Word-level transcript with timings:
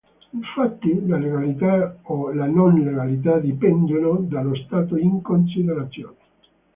Infatti 0.31 1.05
la 1.05 1.19
legalità 1.19 1.95
o 2.05 2.33
la 2.33 2.47
non 2.47 2.73
legalità 2.79 3.37
dipendono 3.37 4.15
dallo 4.21 4.55
stato 4.55 4.97
in 4.97 5.21
considerazione. 5.21 6.15